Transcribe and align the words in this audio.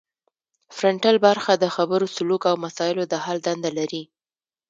فرنټل 0.77 1.15
برخه 1.27 1.51
د 1.57 1.65
خبرو 1.75 2.05
سلوک 2.15 2.41
او 2.51 2.55
مسایلو 2.65 3.03
د 3.07 3.13
حل 3.23 3.37
دنده 3.47 3.71
لري 3.77 4.03